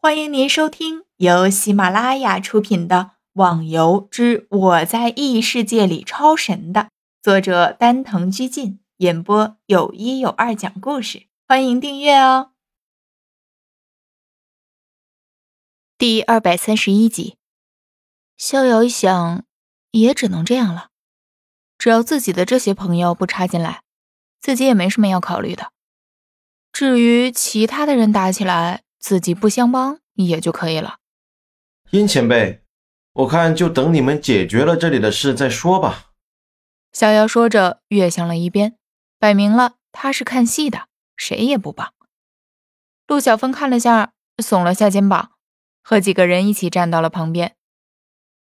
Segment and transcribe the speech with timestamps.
[0.00, 2.96] 欢迎您收听由喜马拉雅出品的
[3.32, 6.90] 《网游之我在异世界里超神》的
[7.20, 11.26] 作者丹藤居进演播，有一有二讲故事。
[11.48, 12.52] 欢迎订阅哦。
[15.98, 17.36] 第二百三十一集，
[18.36, 19.44] 逍遥一想，
[19.90, 20.90] 也只能这样了。
[21.76, 23.82] 只要自己的这些朋友不插进来，
[24.40, 25.72] 自己也没什么要考虑的。
[26.72, 30.98] 至于其他的人打起来，自己不相帮也就可以了。
[31.90, 32.62] 殷前辈，
[33.12, 36.12] 我看就等你们解决了这里的事再说吧。
[36.92, 38.76] 逍遥说着，跃向了一边，
[39.18, 41.92] 摆明了他是看戏的，谁也不帮。
[43.06, 45.32] 陆小凤看了下，耸了下肩膀，
[45.82, 47.56] 和几个人一起站到了旁边。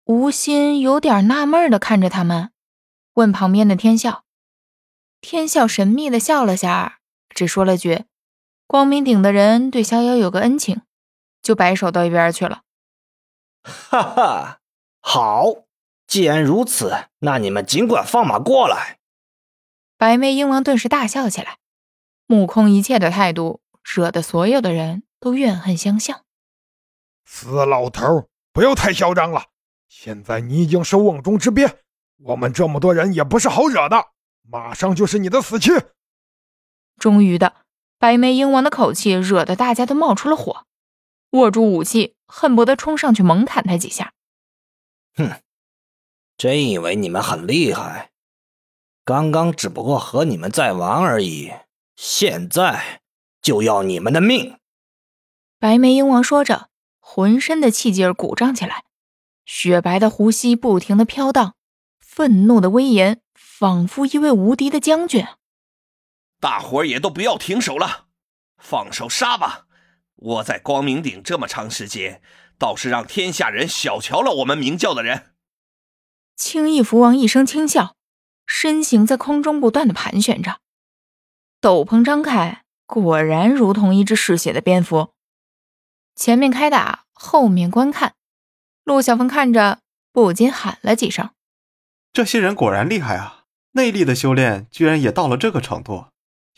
[0.05, 2.52] 吴心有点纳闷的看着他们，
[3.14, 4.23] 问旁边的天笑。
[5.20, 8.05] 天笑神秘的笑了下，只说了句。
[8.67, 10.81] 光明顶的人对逍遥有个恩情，
[11.41, 12.63] 就摆手到一边去了。
[13.63, 14.59] 哈哈，
[14.99, 15.45] 好，
[16.05, 19.00] 既然如此，那你们尽管放马过来。
[19.97, 21.59] 白眉鹰王顿时大笑起来，
[22.25, 26.25] 目空一切的态度，惹得所有的人都怨恨相向。
[27.25, 29.45] 死老头，不要太嚣张了！
[29.88, 31.80] 现在你已经是瓮中之鳖，
[32.17, 34.08] 我们这么多人也不是好惹的，
[34.42, 35.72] 马上就是你的死期。
[36.97, 37.53] 终于的。
[38.00, 40.66] 白眉鹰王的口气惹得大家都冒出了火，
[41.31, 44.14] 握住武器，恨不得冲上去猛砍他几下。
[45.16, 45.42] 哼，
[46.38, 48.12] 真以为你们很厉害？
[49.04, 51.52] 刚刚只不过和你们在玩而已，
[51.95, 53.02] 现在
[53.42, 54.58] 就要你们的命！
[55.59, 58.84] 白眉鹰王说着，浑身的气劲鼓胀起来，
[59.45, 61.56] 雪白的胡须不停的飘荡，
[62.00, 65.26] 愤怒的威严，仿佛一位无敌的将军。
[66.39, 68.07] 大伙儿也都不要停手了，
[68.57, 69.66] 放手杀吧！
[70.16, 72.21] 我在光明顶这么长时间，
[72.57, 75.33] 倒是让天下人小瞧了我们明教的人。
[76.35, 77.95] 青翼蝠王一声轻笑，
[78.45, 80.59] 身形在空中不断的盘旋着，
[81.59, 85.14] 斗篷张开，果然如同一只嗜血的蝙蝠。
[86.15, 88.14] 前面开打，后面观看，
[88.83, 89.80] 陆小凤看着
[90.11, 91.31] 不禁喊了几声
[92.14, 93.45] ：“这些人果然厉害啊！
[93.71, 96.08] 内力的修炼居然也到了这个程度。”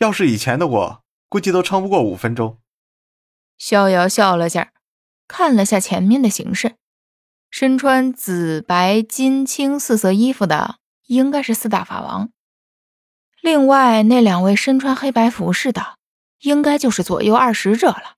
[0.00, 2.58] 要是以前的我，估计都撑不过五分钟。
[3.58, 4.72] 逍遥笑了下，
[5.28, 6.76] 看了下前面的形势，
[7.50, 12.30] 身穿紫白金青四色衣服的应该是四大法王，
[13.42, 15.98] 另外那两位身穿黑白服饰的，
[16.38, 18.16] 应该就是左右二使者了。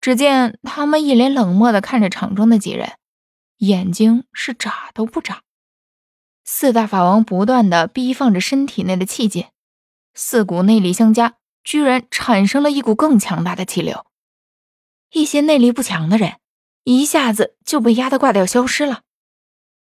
[0.00, 2.92] 只见他们一脸冷漠的看着场中的几人，
[3.56, 5.42] 眼睛是眨都不眨。
[6.44, 9.48] 四大法王不断的逼放着身体内的气劲。
[10.22, 14.04] 四股内力相加，居然产生了一股更强大的气流。
[15.12, 16.40] 一些内力不强的人，
[16.84, 19.00] 一下子就被压得挂掉消失了。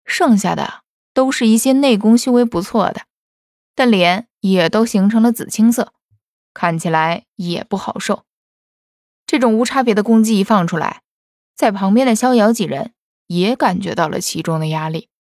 [0.07, 3.03] 剩下的都是一些内功修为不错的，
[3.75, 5.93] 但脸也都形成了紫青色，
[6.55, 8.25] 看起来也不好受。
[9.27, 11.03] 这种无差别的攻击一放出来，
[11.55, 12.95] 在旁边的逍遥几人
[13.27, 15.11] 也感觉到了其中的压力，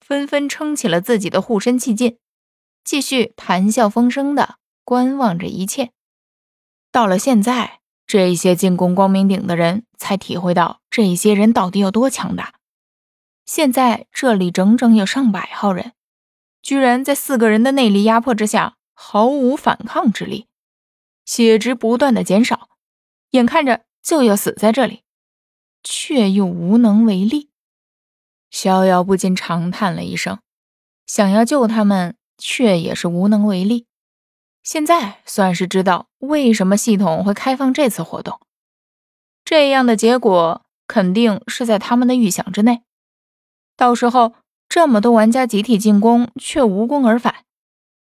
[0.00, 2.18] 纷纷撑起了自己的护身气劲。
[2.84, 5.90] 继续谈笑风生的观望着一切。
[6.92, 12.54] 到了现在，这些进攻光明顶的人才体会到这些人到底有多强大。
[13.46, 15.92] 现在这里整整有上百号人，
[16.62, 20.46] 居然在四个人的内力压迫之下毫无反抗之力，
[21.24, 22.68] 血值不断的减少，
[23.30, 25.02] 眼看着就要死在这里，
[25.82, 27.50] 却又无能为力。
[28.50, 30.38] 逍遥不禁长叹了一声，
[31.06, 32.16] 想要救他们。
[32.38, 33.86] 却也是无能为力。
[34.62, 38.40] 现在算是知道为什么系统会开放这次活动，
[39.44, 42.82] 这样的结果肯定是在他们的预想之内。
[43.76, 44.34] 到时候
[44.68, 47.44] 这么多玩家集体进攻却无功而返，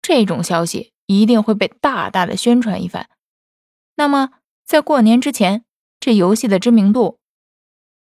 [0.02, 3.10] 这种消息一定会被大大的宣传一番。
[3.96, 4.30] 那么
[4.64, 5.66] 在过年之前，
[6.00, 7.20] 这游戏的知名度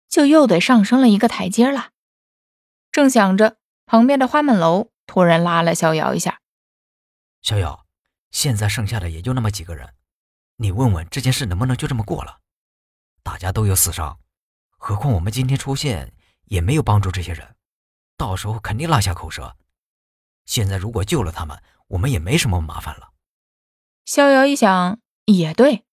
[0.08, 1.88] 就又得上升了一个台阶了。
[2.92, 4.90] 正想着，旁边的花满楼。
[5.06, 6.40] 突然拉了逍遥一下，
[7.42, 7.86] 逍遥，
[8.30, 9.94] 现在剩下的也就那么几个人，
[10.56, 12.40] 你问问这件事能不能就这么过了？
[13.22, 14.18] 大家都有死伤，
[14.76, 16.12] 何况我们今天出现
[16.44, 17.56] 也没有帮助这些人，
[18.16, 19.56] 到时候肯定落下口舌。
[20.44, 23.10] 现在如果救了他们，我们也没什么麻烦了。
[24.04, 25.84] 逍遥一想，也对，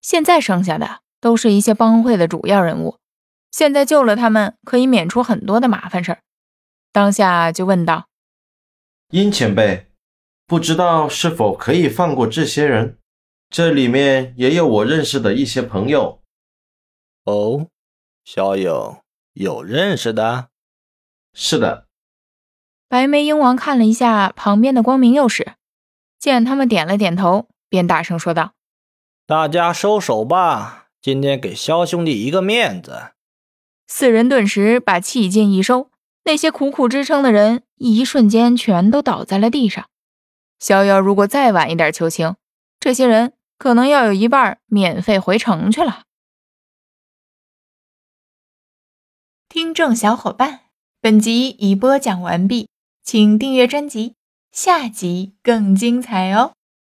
[0.00, 3.00] 现在剩下的都是一些帮会的主要人物，
[3.50, 6.22] 现在救了他们，可以免除很多的麻烦事儿。
[6.92, 8.08] 当下就问道。
[9.10, 9.86] 殷前辈，
[10.46, 12.98] 不知道是否可以放过这些人？
[13.48, 16.20] 这里面也有我认识的一些朋友。
[17.24, 17.68] 哦，
[18.24, 19.02] 小友
[19.34, 20.48] 有认识的？
[21.32, 21.86] 是的。
[22.88, 25.52] 白眉鹰王看了一下旁边的光明右使，
[26.18, 28.54] 见他们点了点头，便大声说道
[29.24, 33.12] ：“大家收手吧，今天给萧兄弟一个面子。”
[33.86, 35.90] 四人顿时把气劲一收，
[36.26, 39.88] 那些苦苦支撑的人一瞬间全都倒在了地上。
[40.58, 42.34] 逍遥如果再晚一点求情，
[42.80, 46.02] 这些人可能要有一半免费回城去了。
[49.48, 50.62] 听众小伙伴，
[51.00, 52.68] 本集已播讲完毕，
[53.04, 54.16] 请订阅专辑，
[54.50, 56.54] 下集更精彩哦。